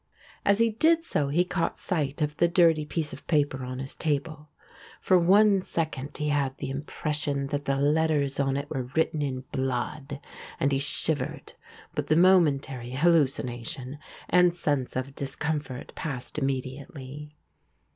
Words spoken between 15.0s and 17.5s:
discomfort passed immediately.